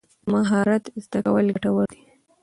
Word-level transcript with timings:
مهارت 0.31 0.83
زده 1.05 1.19
کول 1.25 1.45
ګټور 1.55 1.85
دي. 1.93 2.01